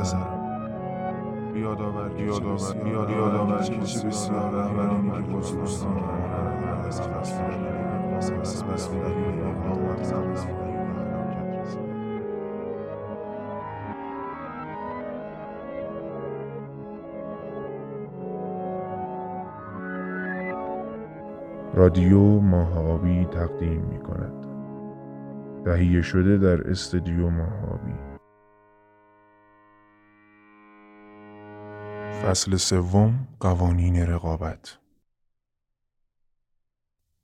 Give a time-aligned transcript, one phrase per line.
[0.00, 0.16] پسر
[1.52, 5.98] بیاد آور بیاد آور بیاد آور کسی بسیار رهبرانی که بزرگستان
[6.86, 7.00] از
[8.30, 8.88] از بس
[21.74, 24.46] رادیو ماه آبی تقدیم می کند
[25.64, 27.64] تهیه شده در استدیو ماه
[32.22, 34.78] فصل سوم قوانین رقابت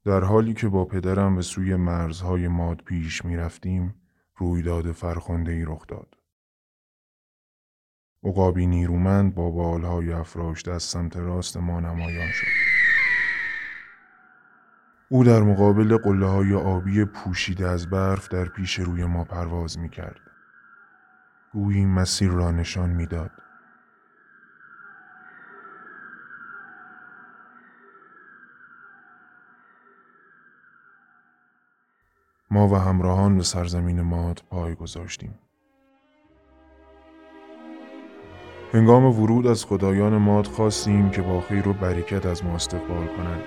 [0.05, 3.95] در حالی که با پدرم به سوی مرزهای ماد پیش می رفتیم
[4.37, 6.15] رویداد فرخنده ای رخ داد.
[8.25, 12.47] عقابی نیرومند با بالهای افراشته از سمت راست ما نمایان شد.
[15.09, 19.89] او در مقابل قله های آبی پوشیده از برف در پیش روی ما پرواز می
[19.89, 20.21] کرد.
[21.53, 23.48] گویی مسیر را نشان می‌داد.
[32.51, 35.39] ما و همراهان به سرزمین ماد پای گذاشتیم.
[38.73, 43.43] هنگام ورود از خدایان ماد خواستیم که با خیر و برکت از ما استقبال کنند.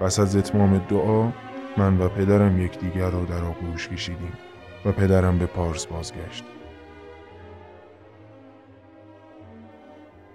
[0.00, 1.32] پس از اتمام دعا
[1.76, 4.32] من و پدرم یکدیگر را در آغوش کشیدیم
[4.84, 6.44] و پدرم به پارس بازگشت.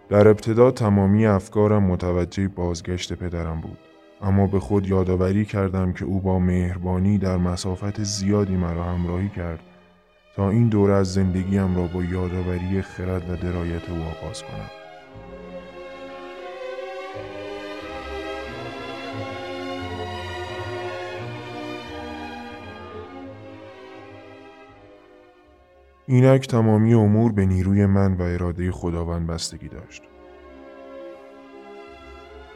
[0.09, 3.86] در ابتدا تمامی افکارم متوجه بازگشت پدرم بود.
[4.21, 9.59] اما به خود یادآوری کردم که او با مهربانی در مسافت زیادی مرا همراهی کرد
[10.35, 14.69] تا این دوره از زندگیم را با یادآوری خرد و درایت او آغاز کنم.
[26.07, 30.03] اینک تمامی امور به نیروی من و اراده خداوند بستگی داشت.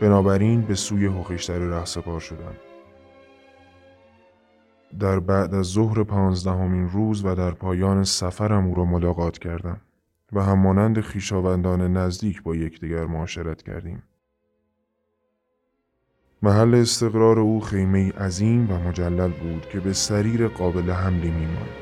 [0.01, 2.55] بنابراین به سوی هوخشتر رهسپار شدم.
[4.99, 9.81] در بعد از ظهر پانزدهمین روز و در پایان سفرم او را ملاقات کردم
[10.33, 14.03] و همانند خیشاوندان نزدیک با یکدیگر معاشرت کردیم.
[16.41, 21.80] محل استقرار او خیمه عظیم و مجلل بود که به سریر قابل حملی میماند.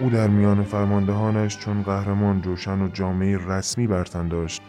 [0.00, 4.62] او در میان فرماندهانش چون قهرمان جوشن و جامعه رسمی برتن داشت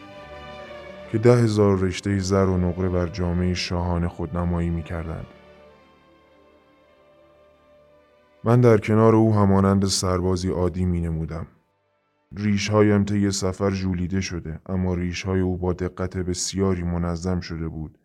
[1.11, 5.25] که ده هزار رشته زر و نقره بر جامعه شاهان خود نمایی می کردند.
[8.43, 11.47] من در کنار او همانند سربازی عادی می نمودم.
[12.37, 17.67] ریش هایم طی سفر جولیده شده اما ریش های او با دقت بسیاری منظم شده
[17.67, 17.97] بود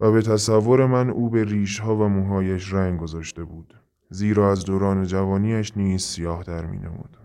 [0.00, 3.83] و به تصور من او به ریش ها و موهایش رنگ گذاشته بود.
[4.14, 7.16] زیرا از دوران جوانیش نیز سیاه در می نمود.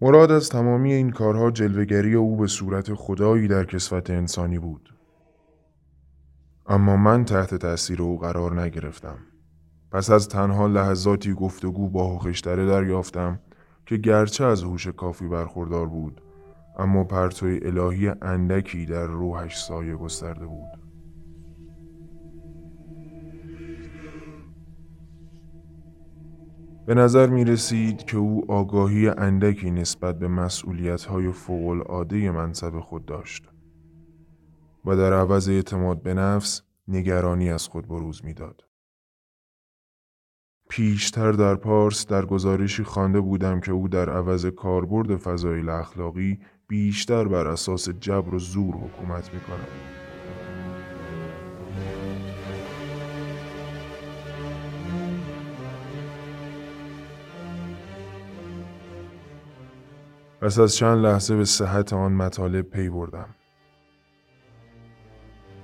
[0.00, 4.94] مراد از تمامی این کارها جلوگری او به صورت خدایی در کسوت انسانی بود.
[6.66, 9.18] اما من تحت تأثیر او قرار نگرفتم.
[9.92, 13.40] پس از تنها لحظاتی گفتگو با هوخشتره دریافتم
[13.86, 16.20] که گرچه از هوش کافی برخوردار بود
[16.78, 20.87] اما پرتوی الهی اندکی در روحش سایه گسترده بود.
[26.88, 32.80] به نظر می رسید که او آگاهی اندکی نسبت به مسئولیت های فوق العاده منصب
[32.80, 33.48] خود داشت
[34.84, 38.64] و در عوض اعتماد به نفس نگرانی از خود بروز می‌داد.
[40.68, 46.38] پیشتر در پارس در گزارشی خوانده بودم که او در عوض کاربرد فضایل اخلاقی
[46.68, 49.97] بیشتر بر اساس جبر و زور حکومت می کند.
[60.40, 63.28] پس از چند لحظه به صحت آن مطالب پی بردم.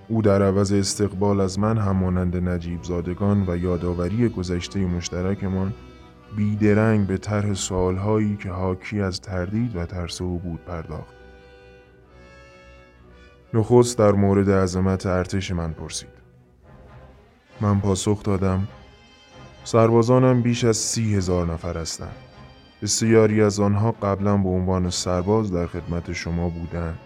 [0.08, 5.74] او در عوض استقبال از من همانند نجیب زادگان و یادآوری گذشته مشترکمان
[6.36, 11.14] بیدرنگ به طرح سوالهایی که حاکی از تردید و ترس او بود پرداخت.
[13.54, 16.08] نخست در مورد عظمت ارتش من پرسید.
[17.60, 18.68] من پاسخ دادم
[19.64, 22.33] سربازانم بیش از سی هزار نفر هستند.
[22.82, 26.98] بسیاری از آنها قبلا به عنوان سرباز در خدمت شما بودند.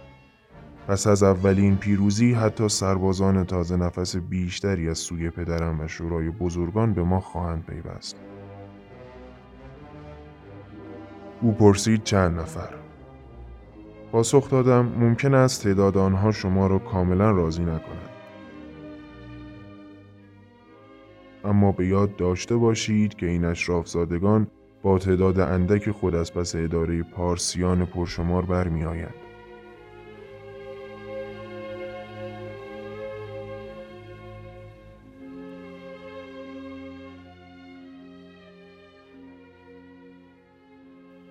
[0.88, 6.93] پس از اولین پیروزی حتی سربازان تازه نفس بیشتری از سوی پدرم و شورای بزرگان
[6.93, 8.17] به ما خواهند پیوست.
[11.41, 12.75] او پرسید چند نفر.
[14.12, 18.09] پاسخ دادم ممکن است تعداد آنها شما را کاملا راضی نکند.
[21.44, 24.47] اما به یاد داشته باشید که این اشرافزادگان
[24.83, 29.29] با تعداد اندک خود از پس اداره پارسیان پرشمار برمی آید.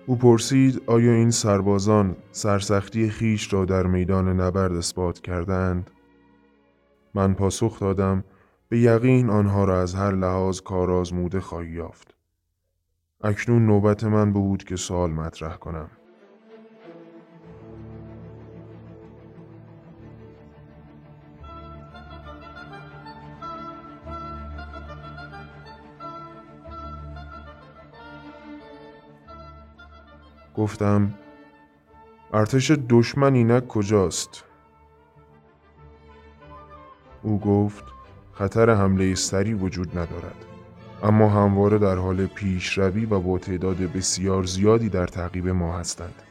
[0.06, 5.90] او پرسید آیا این سربازان سرسختی خیش را در میدان نبرد اثبات کردند؟
[7.14, 8.24] من پاسخ دادم
[8.68, 12.17] به یقین آنها را از هر لحاظ کارآزموده خواهی یافت.
[13.24, 15.90] اکنون نوبت من بود که سوال مطرح کنم.
[30.54, 31.14] گفتم
[32.32, 34.44] ارتش دشمن اینک کجاست؟
[37.22, 37.84] او گفت
[38.32, 40.57] خطر حمله سری وجود ندارد
[41.02, 46.22] اما همواره در حال پیشروی و با تعداد بسیار زیادی در تعقیب ما هستند.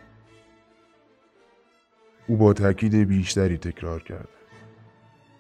[2.28, 4.28] او با تاکید بیشتری تکرار کرد.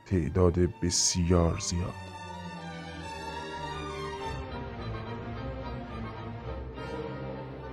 [0.05, 1.93] تعداد بسیار زیاد.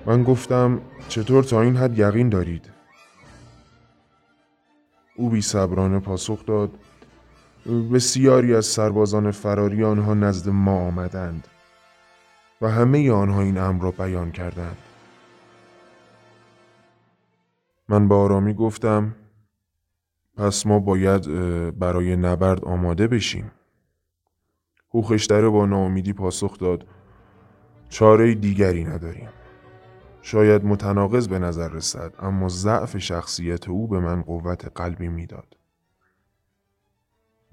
[0.06, 2.70] من گفتم چطور تا این حد یقین دارید؟
[5.16, 5.42] او بی
[6.04, 6.70] پاسخ داد.
[7.66, 11.48] بسیاری از سربازان فراری آنها نزد ما آمدند
[12.60, 14.76] و همه آنها این امر را بیان کردند.
[17.88, 19.14] من با آرامی گفتم
[20.36, 21.24] پس ما باید
[21.78, 23.50] برای نبرد آماده بشیم.
[24.94, 26.86] هوخشتره با ناامیدی پاسخ داد
[27.88, 29.28] چاره دیگری نداریم.
[30.22, 35.56] شاید متناقض به نظر رسد اما ضعف شخصیت او به من قوت قلبی می‌داد.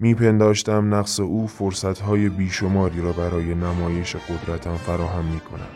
[0.02, 5.68] میپنداشتم نقص او فرصتهای بیشماری را برای نمایش قدرتم فراهم می کند.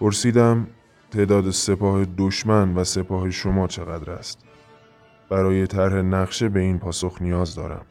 [0.00, 0.66] پرسیدم
[1.10, 4.44] تعداد سپاه دشمن و سپاه شما چقدر است؟
[5.30, 7.86] برای طرح نقشه به این پاسخ نیاز دارم.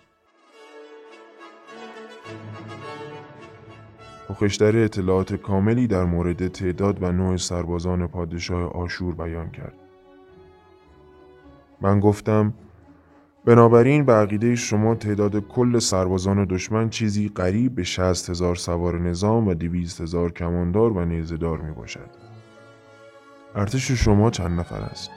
[4.30, 9.76] پخشتر اطلاعات کاملی در مورد تعداد و نوع سربازان پادشاه آشور بیان کرد.
[11.82, 12.54] من گفتم
[13.46, 19.48] بنابراین به عقیده شما تعداد کل سربازان دشمن چیزی قریب به شست هزار سوار نظام
[19.48, 22.10] و دویست هزار کماندار و نیزدار می باشد.
[23.56, 25.10] ارتش شما چند نفر است؟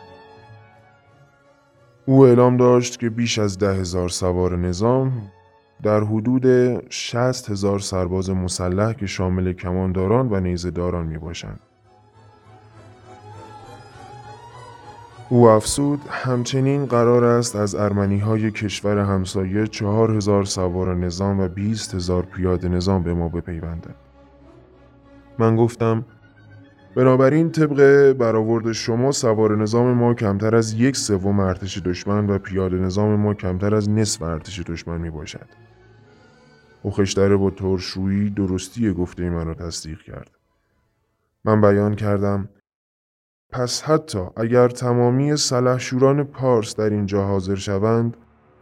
[2.06, 5.12] او اعلام داشت که بیش از ده هزار سوار نظام
[5.82, 6.46] در حدود
[6.90, 11.60] شست هزار سرباز مسلح که شامل کمانداران و نیزداران می باشند.
[15.28, 21.48] او افسود همچنین قرار است از ارمنی های کشور همسایه چهار هزار سوار نظام و
[21.48, 23.94] بیست هزار پیاده نظام به ما بپیوندند.
[25.38, 26.04] من گفتم
[26.96, 32.76] بنابراین طبق برآورد شما سوار نظام ما کمتر از یک سوم ارتش دشمن و پیاده
[32.76, 35.46] نظام ما کمتر از نصف ارتش دشمن می باشد.
[36.86, 40.30] خشتره با ترشویی درستی گفته من را تصدیق کرد.
[41.44, 42.48] من بیان کردم
[43.56, 48.16] پس حتی اگر تمامی سلحشوران پارس در اینجا حاضر شوند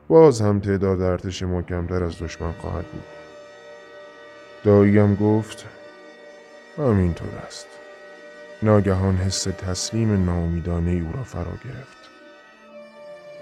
[0.09, 3.03] باز هم تعداد ارتش ما کمتر از دشمن خواهد بود.
[4.65, 5.67] داییم گفت
[6.79, 7.67] همینطور است.
[8.63, 12.11] ناگهان حس تسلیم ناامیدانه او را فرا گرفت.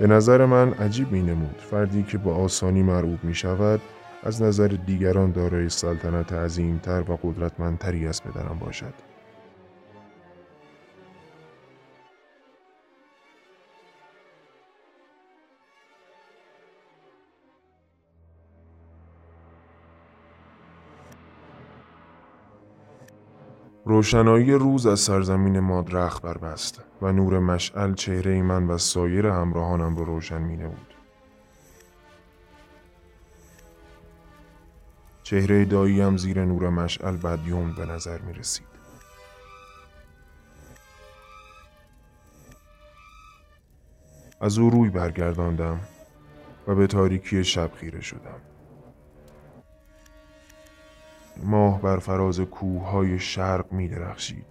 [0.00, 3.80] به نظر من عجیب می نمود فردی که با آسانی مرعوب می شود
[4.22, 9.11] از نظر دیگران دارای سلطنت عظیمتر و قدرتمندتری از پدرم باشد.
[23.92, 29.96] روشنایی روز از سرزمین ما درخت بربست و نور مشعل چهره من و سایر همراهانم
[29.96, 30.94] رو روشن می نمود.
[35.22, 38.66] چهره داییم زیر نور مشعل بدیوم به نظر می رسید.
[44.40, 45.80] از او روی برگرداندم
[46.66, 48.51] و به تاریکی شب خیره شدم.
[51.44, 54.46] ماه بر فراز کوههای شرق می درخشید.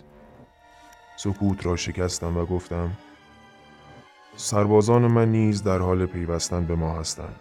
[1.18, 2.92] سکوت را شکستم و گفتم
[4.36, 7.36] سربازان من نیز در حال پیوستن به ما هستند.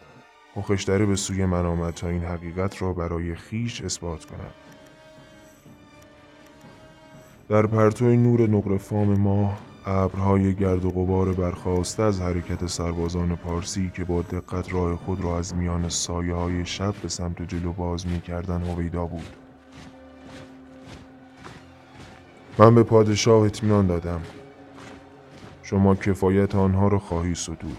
[0.57, 4.55] مخشتره به سوی من آمد تا این حقیقت را برای خیش اثبات کند
[7.49, 13.91] در پرتو نور نقره فام ماه ابرهای گرد و غبار برخواسته از حرکت سربازان پارسی
[13.95, 18.07] که با دقت راه خود را از میان سایه های شب به سمت جلو باز
[18.07, 19.37] می کردن هویدا بود.
[22.59, 24.21] من به پادشاه اطمینان دادم.
[25.63, 27.79] شما کفایت آنها را خواهی ستود.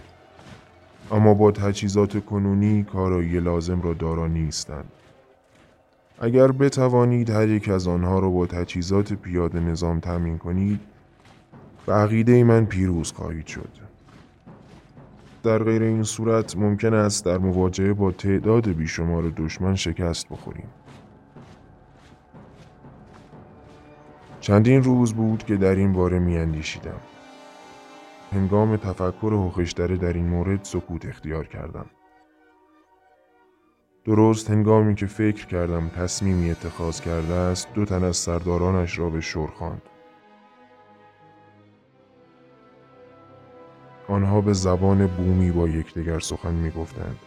[1.12, 4.92] اما با تجهیزات کنونی کارایی لازم را دارا نیستند.
[6.20, 10.80] اگر بتوانید هر یک از آنها را با تجهیزات پیاده نظام تمین کنید
[11.86, 13.70] به عقیده من پیروز خواهید شد
[15.44, 20.68] در غیر این صورت ممکن است در مواجهه با تعداد بیشمار دشمن شکست بخوریم
[24.40, 27.00] چندین روز بود که در این باره می اندیشیدم.
[28.32, 31.86] هنگام تفکر هخشتره در این مورد سکوت اختیار کردم.
[34.06, 39.22] درست هنگامی که فکر کردم تصمیمی اتخاذ کرده است دو تن از سردارانش را به
[39.22, 39.82] شور خواند
[44.12, 47.20] آنها به زبان بومی با یکدیگر سخن می گفتند.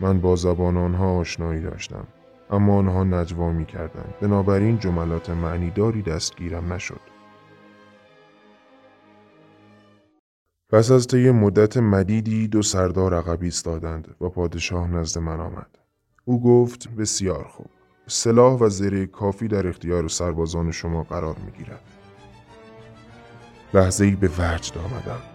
[0.00, 2.06] من با زبان آنها آشنایی داشتم
[2.50, 7.00] اما آنها نجوا می کردند بنابراین جملات معنیداری دستگیرم نشد
[10.70, 15.78] پس از طی مدت مدیدی دو سردار عقبی ایستادند و پادشاه نزد من آمد
[16.24, 17.70] او گفت بسیار خوب
[18.06, 21.82] سلاح و زره کافی در اختیار سربازان شما قرار می گیرد.
[23.74, 25.31] لحظه ای به وجد آمدم.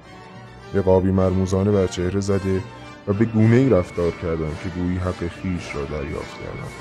[0.75, 2.63] قابی مرموزانه بر چهره زده
[3.07, 6.71] و به گونه ای رفتار کردم که گویی حق خیش را دریافت کردم.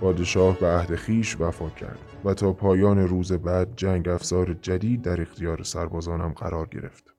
[0.00, 5.20] پادشاه به عهد خیش وفا کرد و تا پایان روز بعد جنگ افزار جدید در
[5.20, 7.13] اختیار سربازانم قرار گرفت.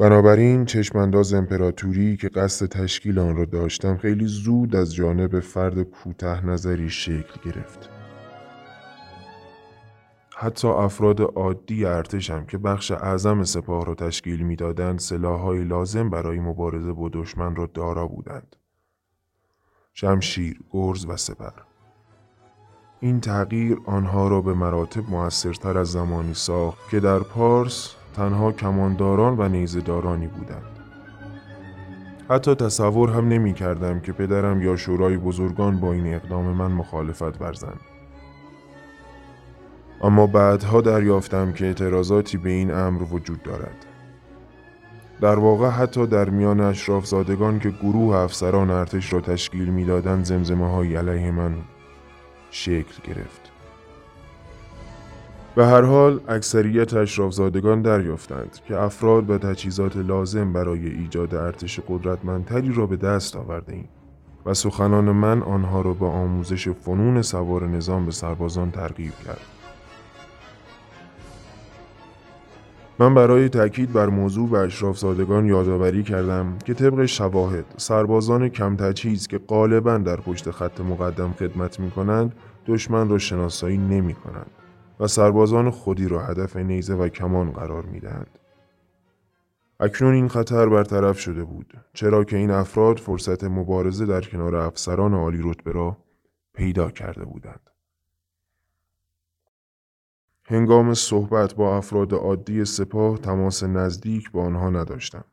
[0.00, 6.46] بنابراین چشمانداز امپراتوری که قصد تشکیل آن را داشتم خیلی زود از جانب فرد کوته
[6.46, 7.90] نظری شکل گرفت.
[10.36, 16.92] حتی افراد عادی ارتشم که بخش اعظم سپاه را تشکیل می‌دادند سلاحهای لازم برای مبارزه
[16.92, 18.56] با دشمن را دارا بودند.
[19.94, 21.52] شمشیر، گرز و سپر.
[23.00, 29.38] این تغییر آنها را به مراتب موثرتر از زمانی ساخت که در پارس تنها کمانداران
[29.38, 30.62] و نیزدارانی بودند.
[32.30, 37.42] حتی تصور هم نمی کردم که پدرم یا شورای بزرگان با این اقدام من مخالفت
[37.42, 37.80] ورزند.
[40.02, 43.86] اما بعدها دریافتم که اعتراضاتی به این امر وجود دارد.
[45.20, 50.70] در واقع حتی در میان اشراف زادگان که گروه افسران ارتش را تشکیل می‌دادند زمزمه
[50.70, 51.54] های علیه من
[52.50, 53.49] شکل گرفت.
[55.54, 62.72] به هر حال اکثریت اشرافزادگان دریافتند که افراد و تجهیزات لازم برای ایجاد ارتش قدرتمندتری
[62.72, 63.88] را به دست آورده ایم
[64.46, 69.40] و سخنان من آنها را به آموزش فنون سوار نظام به سربازان ترغیب کرد.
[72.98, 79.26] من برای تاکید بر موضوع به اشرافزادگان یادآوری کردم که طبق شواهد سربازان کم تجهیز
[79.26, 82.34] که غالبا در پشت خط مقدم خدمت می کنند
[82.66, 84.50] دشمن را شناسایی نمی کنند.
[85.00, 88.38] و سربازان خودی را هدف نیزه و کمان قرار می دهند.
[89.80, 95.14] اکنون این خطر برطرف شده بود چرا که این افراد فرصت مبارزه در کنار افسران
[95.14, 95.96] عالی رتبه را
[96.54, 97.70] پیدا کرده بودند.
[100.44, 105.24] هنگام صحبت با افراد عادی سپاه تماس نزدیک با آنها نداشتم.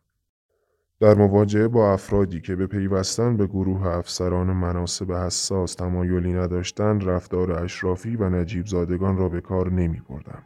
[1.00, 7.52] در مواجهه با افرادی که به پیوستن به گروه افسران مناسب حساس تمایلی نداشتند رفتار
[7.52, 10.44] اشرافی و نجیب زادگان را به کار نمی بردم.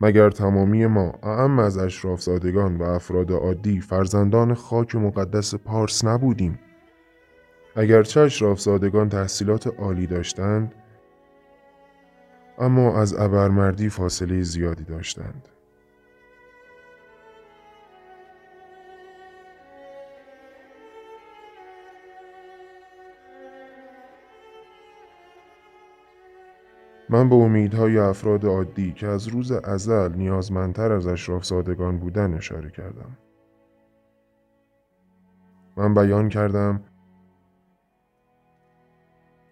[0.00, 6.58] مگر تمامی ما اعم از اشراف زادگان و افراد عادی فرزندان خاک مقدس پارس نبودیم
[7.76, 10.74] اگرچه اشراف زادگان تحصیلات عالی داشتند
[12.58, 15.48] اما از ابرمردی فاصله زیادی داشتند
[27.10, 32.70] من به امیدهای افراد عادی که از روز ازل نیازمندتر از اشراف زادگان بودن اشاره
[32.70, 33.16] کردم.
[35.76, 36.80] من بیان کردم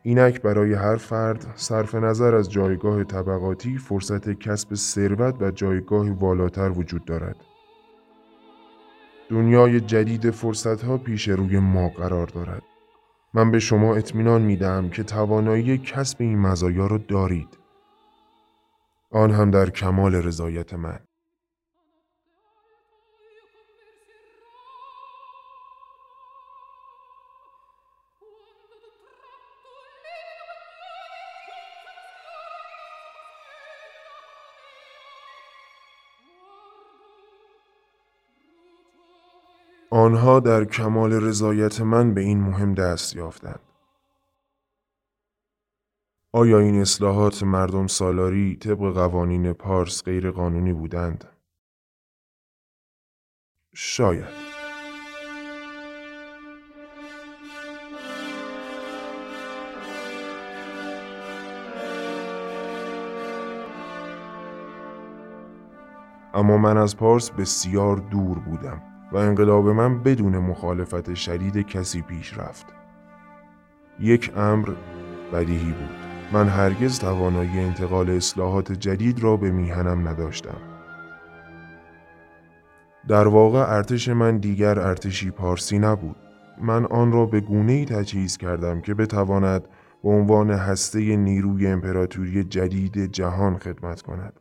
[0.03, 6.71] اینک برای هر فرد صرف نظر از جایگاه طبقاتی فرصت کسب ثروت و جایگاه والاتر
[6.71, 7.37] وجود دارد.
[9.29, 12.63] دنیای جدید فرصت ها پیش روی ما قرار دارد.
[13.37, 17.59] من به شما اطمینان میدم که توانایی کسب این مزایا را دارید.
[19.11, 21.01] آن هم در کمال رضایت من.
[40.07, 43.61] آنها در کمال رضایت من به این مهم دست یافتند.
[46.33, 51.25] آیا این اصلاحات مردم سالاری طبق قوانین پارس غیر قانونی بودند؟
[53.75, 54.25] شاید.
[66.35, 72.39] اما من از پارس بسیار دور بودم و انقلاب من بدون مخالفت شدید کسی پیش
[72.39, 72.67] رفت.
[74.01, 74.69] یک امر
[75.33, 75.97] بدیهی بود.
[76.33, 80.59] من هرگز توانایی انتقال اصلاحات جدید را به میهنم نداشتم.
[83.09, 86.17] در واقع ارتش من دیگر ارتشی پارسی نبود.
[86.61, 89.69] من آن را به گونه ای تجهیز کردم که بتواند
[90.03, 94.41] به عنوان هسته نیروی امپراتوری جدید جهان خدمت کند.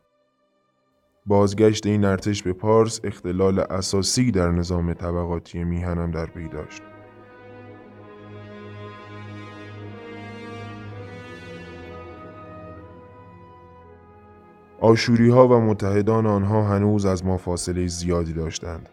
[1.28, 6.82] بازگشت این ارتش به پارس اختلال اساسی در نظام طبقاتی میهنم در پی داشت.
[14.80, 18.90] آشوری ها و متحدان آنها هنوز از ما فاصله زیادی داشتند.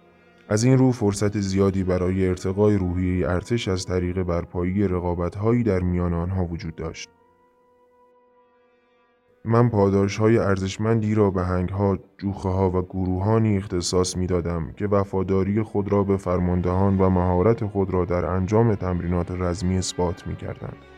[0.48, 5.80] از این رو فرصت زیادی برای ارتقای روحیه ارتش از طریق برپایی رقابت هایی در
[5.80, 7.08] میان آنها وجود داشت.
[9.44, 14.72] من پاداش های ارزشمندی را به هنگ ها، جوخه ها و گروهانی اختصاص می دادم
[14.76, 20.26] که وفاداری خود را به فرماندهان و مهارت خود را در انجام تمرینات رزمی اثبات
[20.26, 20.91] می کردند.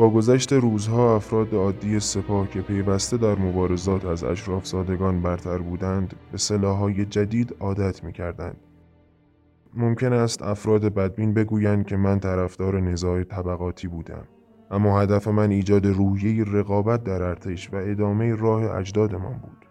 [0.00, 6.14] با گذشت روزها افراد عادی سپاه که پیوسته در مبارزات از اشراف زادگان برتر بودند
[6.32, 8.56] به سلاحهای جدید عادت می کردند.
[9.74, 14.24] ممکن است افراد بدبین بگویند که من طرفدار نزاع طبقاتی بودم.
[14.70, 19.66] اما هدف من ایجاد روحیه رقابت در ارتش و ادامه راه اجدادمان بود.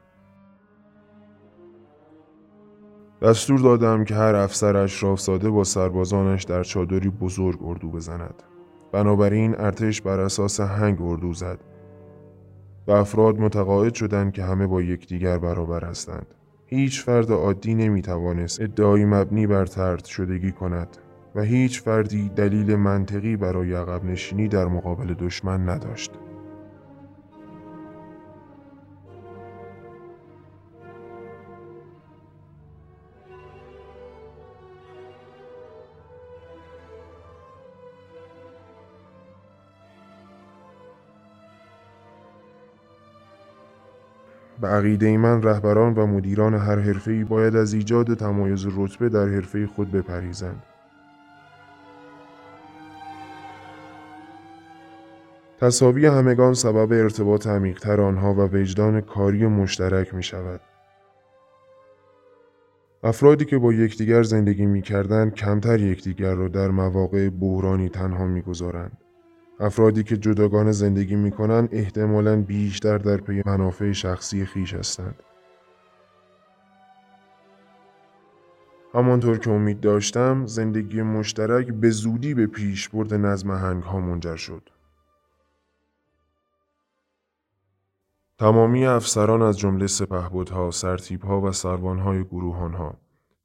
[3.22, 8.44] دستور دادم که هر افسر اشراف ساده با سربازانش در چادری بزرگ اردو بزند.
[8.92, 11.60] بنابراین ارتش بر اساس هنگ اردو زد
[12.88, 16.28] و افراد متقاعد شدند که همه با یکدیگر برابر هستند.
[16.66, 20.98] هیچ فرد عادی نمی توانست ادعای مبنی بر ترد شدگی کند
[21.36, 26.12] و هیچ فردی دلیل منطقی برای عقب نشینی در مقابل دشمن نداشت.
[44.62, 49.68] به عقیده من رهبران و مدیران هر حرفه‌ای باید از ایجاد تمایز رتبه در حرفه
[49.68, 50.64] خود بپریزند.
[55.60, 60.62] تصاوی همگان سبب ارتباط عمیقتر آنها و وجدان کاری مشترک می شود.
[63.04, 68.42] افرادی که با یکدیگر زندگی می کردن کمتر یکدیگر را در مواقع بحرانی تنها می
[68.42, 68.98] گذارند.
[69.60, 75.24] افرادی که جداگانه زندگی می کنند احتمالاً بیشتر در پی منافع شخصی خیش هستند.
[78.94, 84.36] همانطور که امید داشتم زندگی مشترک به زودی به پیش برد نظم هنگ ها منجر
[84.36, 84.70] شد.
[88.38, 92.98] تمامی افسران از جمله سپهبدها، سرتیبها و سروانهای گروهانها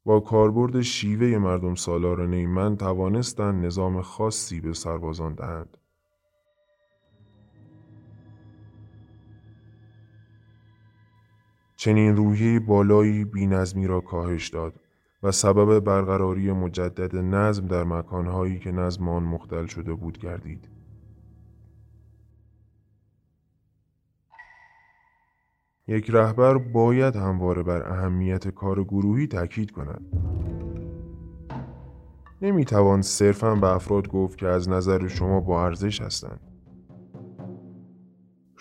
[0.05, 5.77] با کاربرد شیوه مردم سالارانه من توانستند نظام خاصی به سربازان دهند.
[11.85, 14.79] چنین روحی بالایی بینظمی را کاهش داد
[15.23, 20.69] و سبب برقراری مجدد نظم در مکانهایی که نظم آن مختل شده بود گردید.
[25.87, 30.05] یک رهبر باید همواره بر اهمیت کار گروهی تاکید کند.
[32.41, 36.54] نمی‌توان صرفا به افراد گفت که از نظر شما با ارزش هستند.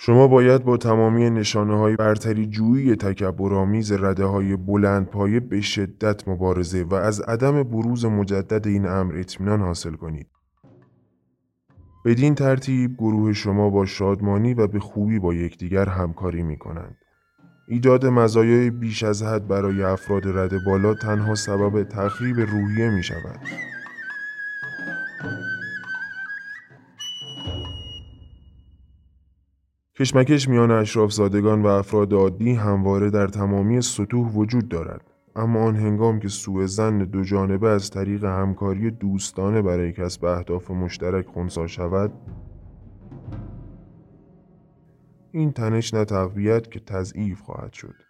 [0.07, 6.29] شما باید با تمامی نشانه های برتری جویی تکبرآمیز رده های بلند پایه به شدت
[6.29, 10.27] مبارزه و از عدم بروز مجدد این امر اطمینان حاصل کنید.
[12.05, 16.97] بدین ترتیب گروه شما با شادمانی و به خوبی با یکدیگر همکاری می کنند.
[17.69, 23.41] ایجاد مزایای بیش از حد برای افراد رد بالا تنها سبب تخریب روحیه می شود.
[29.97, 35.11] کشمکش میان اشراف زادگان و افراد عادی همواره در تمامی سطوح وجود دارد.
[35.37, 40.71] اما آن هنگام که سوء زن دو جانبه از طریق همکاری دوستانه برای کسب اهداف
[40.71, 42.13] مشترک خونسا شود
[45.33, 48.04] این تنش نه تقویت که تضعیف خواهد شد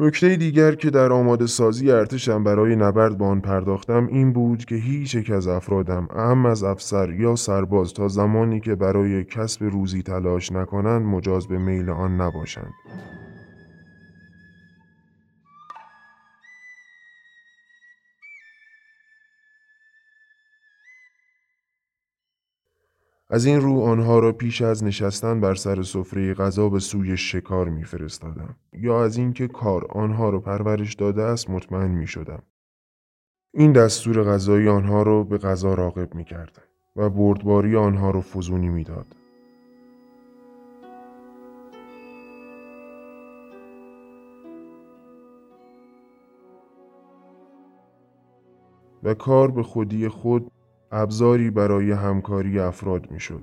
[0.00, 4.74] نکته دیگر که در آماده سازی ارتشم برای نبرد با آن پرداختم این بود که
[4.74, 10.02] هیچ یک از افرادم اهم از افسر یا سرباز تا زمانی که برای کسب روزی
[10.02, 12.74] تلاش نکنند مجاز به میل آن نباشند.
[23.30, 27.68] از این رو آنها را پیش از نشستن بر سر سفره غذا به سوی شکار
[27.68, 32.42] میفرستادم یا از اینکه کار آنها را پرورش داده است مطمئن می شدم.
[33.54, 36.62] این دستور غذایی آنها را به غذا راقب می کرد
[36.96, 39.06] و بردباری آنها را فزونی می داد.
[49.02, 50.50] و کار به خودی خود
[50.90, 53.42] ابزاری برای همکاری افراد می‌شد.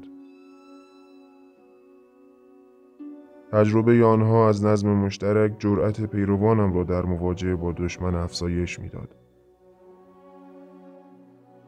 [3.51, 9.15] تجربه آنها از نظم مشترک جرأت پیروانم را در مواجهه با دشمن افزایش می‌داد.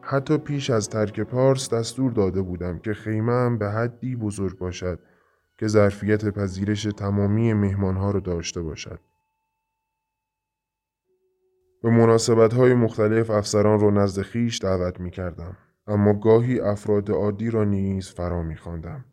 [0.00, 4.98] حتی پیش از ترک پارس دستور داده بودم که خیمه هم به حدی بزرگ باشد
[5.58, 9.00] که ظرفیت پذیرش تمامی مهمانها را داشته باشد.
[11.82, 15.56] به مناسبت های مختلف افسران را نزد خیش دعوت می کردم.
[15.88, 19.04] اما گاهی افراد عادی را نیز فرا میخواندم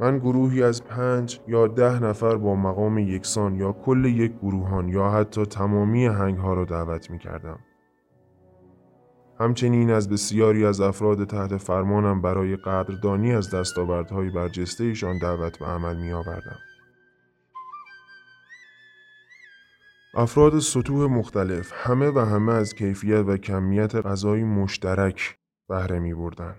[0.00, 5.10] من گروهی از پنج یا ده نفر با مقام یکسان یا کل یک گروهان یا
[5.10, 7.58] حتی تمامی هنگ ها را دعوت می کردم.
[9.40, 15.66] همچنین از بسیاری از افراد تحت فرمانم برای قدردانی از دستاوردهای برجسته ایشان دعوت به
[15.66, 16.58] عمل می آوردم.
[20.18, 26.56] افراد سطوح مختلف همه و همه از کیفیت و کمیت غذای مشترک بهره می بردن.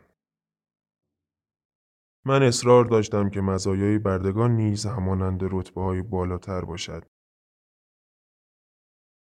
[2.26, 7.06] من اصرار داشتم که مزایای بردگان نیز همانند رتبه های بالاتر باشد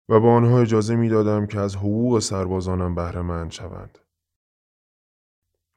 [0.08, 3.98] و با آنها اجازه می دادم که از حقوق سربازانم بهره مند شوند.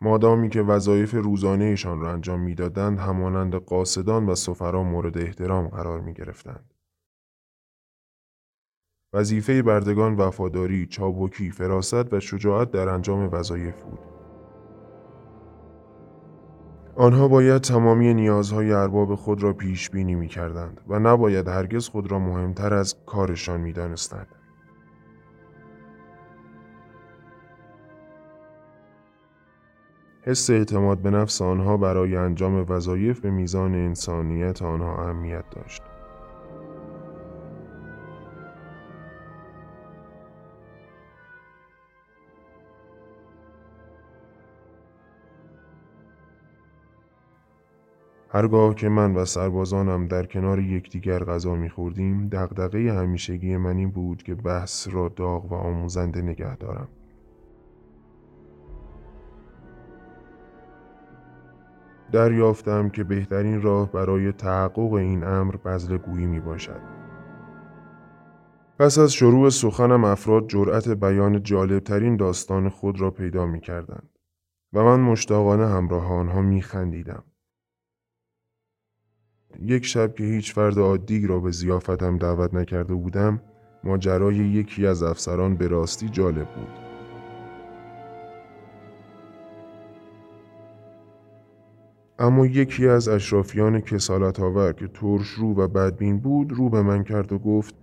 [0.01, 6.13] مادامی که وظایف روزانهشان را انجام می‌دادند همانند قاصدان و سفرا مورد احترام قرار می
[6.13, 6.70] گرفتند.
[9.13, 13.99] وظیفه بردگان وفاداری، چابکی، فراست و شجاعت در انجام وظایف بود.
[16.95, 22.11] آنها باید تمامی نیازهای ارباب خود را پیش بینی می کردند و نباید هرگز خود
[22.11, 24.27] را مهمتر از کارشان می دانستند.
[30.21, 35.90] حس اعتماد به نفس آنها برای انجام وظایف به میزان انسانیت آنها اهمیت داشت.
[48.33, 54.23] هرگاه که من و سربازانم در کنار یکدیگر غذا میخوردیم دغدغه همیشگی من این بود
[54.23, 56.87] که بحث را داغ و آموزنده نگه دارم
[62.11, 66.81] دریافتم که بهترین راه برای تحقق این امر بزل گویی می باشد.
[68.79, 74.09] پس از شروع سخنم افراد جرأت بیان جالبترین داستان خود را پیدا می کردند
[74.73, 77.23] و من مشتاقانه همراه آنها می خندیدم.
[79.61, 83.41] یک شب که هیچ فرد عادی را به زیافتم دعوت نکرده بودم
[83.83, 86.67] ماجرای یکی از افسران به راستی جالب بود
[92.19, 97.03] اما یکی از اشرافیان کسالت آور که ترش رو و بدبین بود رو به من
[97.03, 97.75] کرد و گفت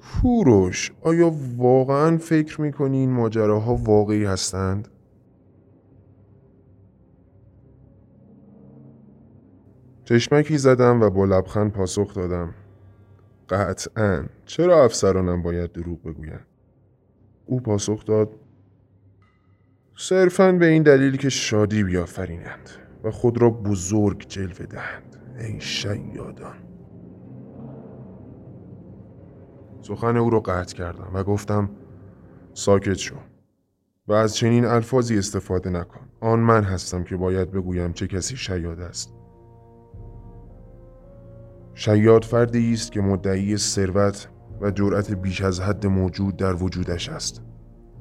[0.00, 4.88] کوروش آیا واقعا فکر می‌کنی این ماجراها واقعی هستند؟
[10.10, 12.54] چشمکی زدم و با لبخند پاسخ دادم.
[13.48, 14.24] قطعا.
[14.46, 16.46] چرا افسرانم باید دروغ بگویند
[17.46, 18.30] او پاسخ داد.
[19.96, 22.70] صرفا به این دلیل که شادی بیافرینند
[23.04, 25.16] و خود را بزرگ جلوه دهند.
[25.38, 26.56] ای شیادان.
[29.82, 31.70] سخن او را قطع کردم و گفتم
[32.54, 33.16] ساکت شو
[34.08, 36.08] و از چنین الفاظی استفاده نکن.
[36.20, 39.19] آن من هستم که باید بگویم چه کسی شیاد است.
[41.82, 44.28] شیاد فردی است که مدعی ثروت
[44.60, 47.42] و جرأت بیش از حد موجود در وجودش است.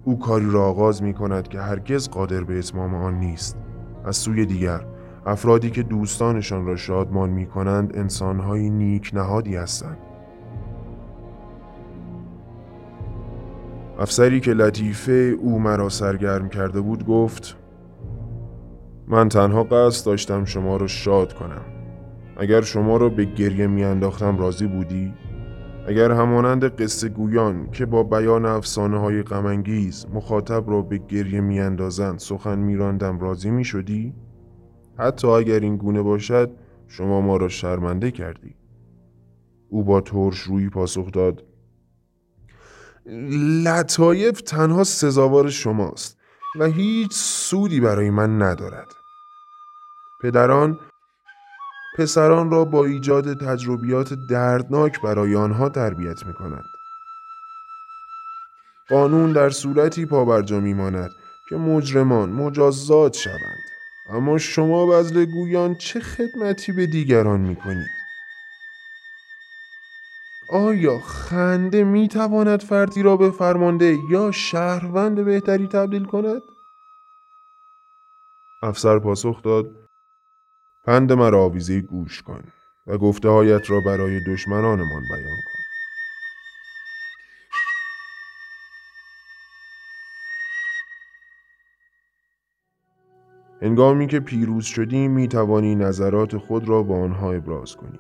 [0.03, 3.57] او کاری را آغاز می کند که هرگز قادر به اتمام آن نیست.
[4.05, 4.85] از سوی دیگر
[5.25, 9.97] افرادی که دوستانشان را شادمان می کنند انسانهایی نیک نهادی هستند.
[13.99, 17.57] افسری که لطیفه او مرا سرگرم کرده بود گفت
[19.07, 21.78] من تنها قصد داشتم شما را شاد کنم.
[22.39, 25.13] اگر شما را به گریه میانداختم راضی بودی؟
[25.87, 32.19] اگر همانند قصه گویان که با بیان افسانه های غمانگیز مخاطب را به گریه میاندازند
[32.19, 34.13] سخن میراندم راضی می شدی؟
[34.97, 36.51] حتی اگر این گونه باشد
[36.87, 38.55] شما ما را شرمنده کردی.
[39.69, 41.43] او با ترش روی پاسخ داد.
[43.65, 46.17] لطایف تنها سزاوار شماست
[46.59, 48.87] و هیچ سودی برای من ندارد.
[50.21, 50.79] پدران
[51.97, 56.65] پسران را با ایجاد تجربیات دردناک برای آنها تربیت می کند.
[58.89, 61.11] قانون در صورتی پابرجا می ماند
[61.49, 63.59] که مجرمان مجازات شوند
[64.09, 67.89] اما شما بزل گویان چه خدمتی به دیگران می کنید؟
[70.49, 76.41] آیا خنده می تواند فردی را به فرمانده یا شهروند بهتری تبدیل کند؟
[78.63, 79.88] افسر پاسخ داد
[80.85, 82.43] پند مرا آویزه گوش کن
[82.87, 85.59] و گفته هایت را برای دشمنانمان بیان کن.
[93.61, 97.99] هنگامی که پیروز شدی می توانی نظرات خود را با آنها ابراز کنی.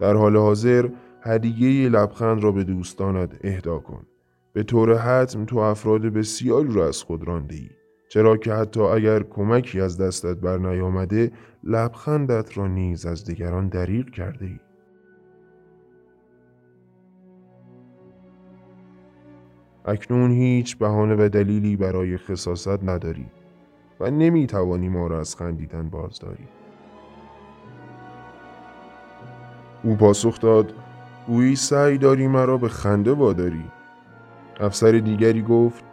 [0.00, 0.88] در حال حاضر
[1.22, 4.06] هدیه لبخند را به دوستانت اهدا کن.
[4.52, 7.79] به طور حتم تو افراد بسیاری را از خود رانده
[8.10, 11.32] چرا که حتی اگر کمکی از دستت بر نیامده
[11.64, 14.60] لبخندت را نیز از دیگران دریغ کرده ای.
[19.84, 23.26] اکنون هیچ بهانه و دلیلی برای خصاصت نداری
[24.00, 26.48] و نمی توانی ما را از خندیدن بازداری.
[29.82, 30.74] او پاسخ داد
[31.26, 33.64] گویی سعی داری مرا به خنده واداری
[34.60, 35.89] افسر دیگری گفت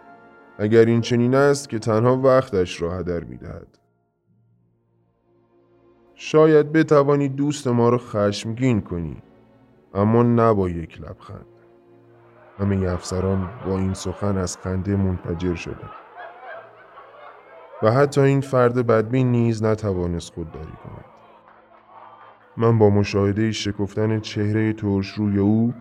[0.57, 3.79] اگر این چنین است که تنها وقتش را هدر می دهد.
[6.15, 9.21] شاید بتوانی دوست ما را خشمگین کنی
[9.93, 11.45] اما نه با یک لبخند.
[12.59, 15.91] همه افسران با این سخن از خنده منفجر شدند.
[17.83, 21.05] و حتی این فرد بدبین نیز نتوانست خودداری کند.
[22.57, 25.73] من با مشاهده شکفتن چهره ترش روی او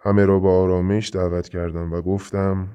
[0.00, 2.68] همه را با آرامش دعوت کردم و گفتم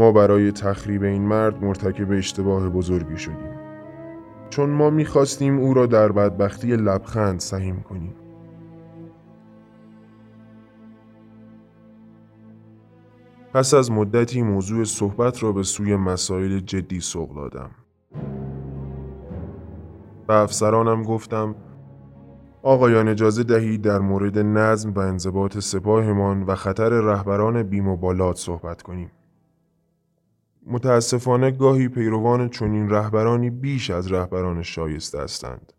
[0.00, 3.54] ما برای تخریب این مرد مرتکب اشتباه بزرگی شدیم.
[4.50, 8.14] چون ما می‌خواستیم او را در بدبختی لبخند سهیم کنیم.
[13.54, 17.70] پس از مدتی موضوع صحبت را به سوی مسائل جدی سوق دادم.
[20.26, 21.54] به افسرانم گفتم
[22.62, 29.10] آقایان اجازه دهید در مورد نظم و انضباط سپاهمان و خطر رهبران بیمبالات صحبت کنیم.
[30.66, 35.72] متاسفانه گاهی پیروان چنین رهبرانی بیش از رهبران شایسته هستند.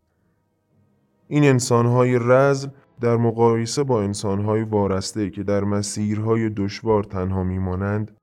[1.28, 2.70] این انسانهای رزل
[3.02, 8.18] در مقایسه با انسانهای وارسته که در مسیرهای دشوار تنها میمانند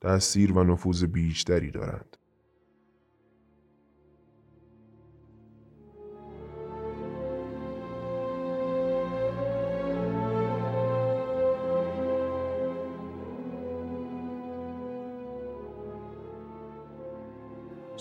[0.00, 2.16] تأثیر و نفوذ بیشتری دارند.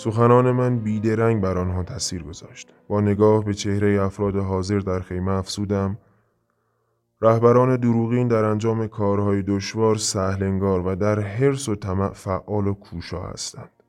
[0.04, 2.74] سخنان من بیدرنگ بر آنها تاثیر گذاشت.
[2.88, 5.98] با نگاه به چهره افراد حاضر در خیمه افسودم
[7.22, 13.22] رهبران دروغین در انجام کارهای دشوار سهلنگار و در حرس و طمع فعال و کوشا
[13.22, 13.84] هستند.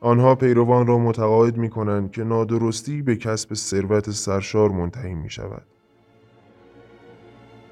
[0.00, 5.66] آنها پیروان را متقاعد می کنند که نادرستی به کسب ثروت سرشار منتهی می شود.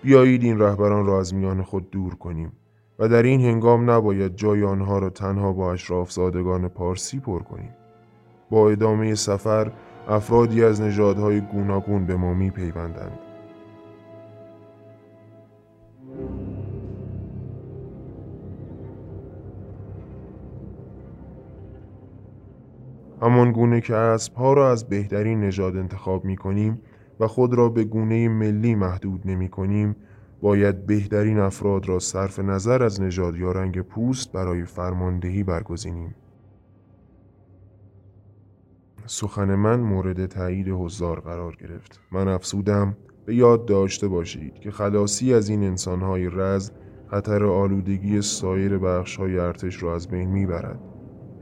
[0.02, 2.52] بیایید این رهبران را از میان خود دور کنیم.
[2.98, 7.74] و در این هنگام نباید جای آنها را تنها با اشراف زادگان پارسی پر کنیم.
[8.50, 9.72] با ادامه سفر
[10.08, 13.18] افرادی از نژادهای گوناگون به ما می پیوندند.
[23.22, 26.80] همان گونه که اسبها را از بهترین نژاد انتخاب می کنیم
[27.20, 29.96] و خود را به گونه ملی محدود نمی کنیم
[30.40, 36.14] باید بهترین افراد را صرف نظر از نژاد یا رنگ پوست برای فرماندهی برگزینیم.
[39.06, 42.00] سخن من مورد تایید حضار قرار گرفت.
[42.12, 42.96] من افسودم
[43.26, 46.70] به یاد داشته باشید که خلاصی از این انسانهای رز
[47.06, 50.80] خطر آلودگی سایر بخشهای ارتش را از بین می‌برد.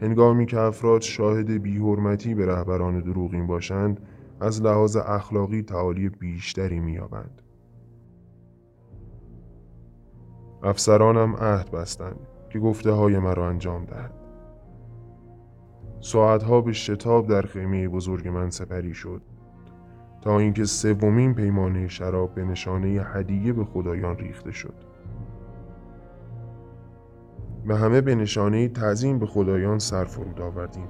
[0.00, 4.00] هنگامی که افراد شاهد بیحرمتی به رهبران دروغین باشند
[4.40, 7.43] از لحاظ اخلاقی تعالی بیشتری مییابند
[10.64, 14.14] افسرانم عهد بستند که گفته های مرا انجام دهد
[16.00, 19.22] ساعتها به شتاب در خیمه بزرگ من سپری شد
[20.24, 24.74] تا اینکه سومین پیمانه شراب به نشانه هدیه به خدایان ریخته شد.
[27.66, 30.88] و همه به نشانه تعظیم به خدایان سر فرود آوردیم.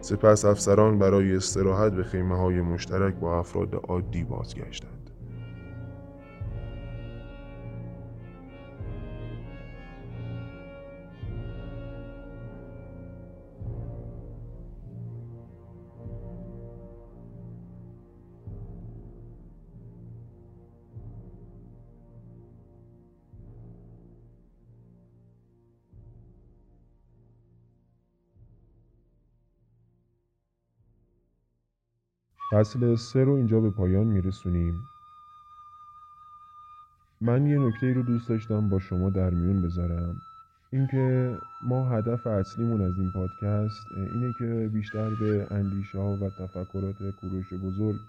[0.00, 4.97] سپس افسران برای استراحت به خیمه های مشترک با افراد عادی بازگشتند.
[32.52, 34.74] فصل سه رو اینجا به پایان میرسونیم.
[37.20, 40.16] من یه نکته رو دوست داشتم با شما در میون بذارم.
[40.72, 46.96] اینکه ما هدف اصلیمون از این پادکست اینه که بیشتر به اندیشه ها و تفکرات
[47.20, 48.00] کوروش بزرگ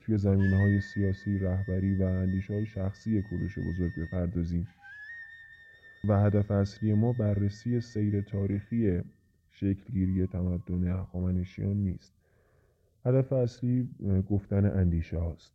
[0.00, 4.68] توی زمینه های سیاسی رهبری و اندیشه های شخصی کوروش بزرگ بپردازیم.
[6.08, 9.00] و هدف اصلی ما بررسی سیر تاریخی
[9.50, 12.21] شکلگیری تمدن هخامنشیان نیست.
[13.04, 13.88] هدف اصلی
[14.30, 15.52] گفتن اندیشه هاست.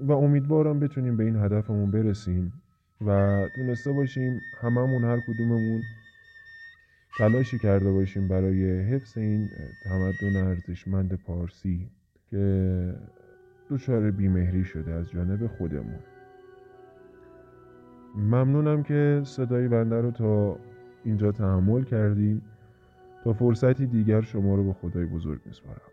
[0.00, 2.52] و امیدوارم بتونیم به این هدفمون برسیم
[3.06, 5.82] و تونسته باشیم هممون هر کدوممون
[7.18, 9.48] تلاشی کرده باشیم برای حفظ این
[9.84, 11.90] تمدن ارزشمند پارسی
[12.30, 12.94] که
[13.70, 15.98] دچار بیمهری شده از جانب خودمون.
[18.16, 20.58] ممنونم که صدای بنده رو تا
[21.04, 22.42] اینجا تحمل کردیم
[23.24, 25.89] تا فرصتی دیگر شما رو به خدای بزرگ میسپارم.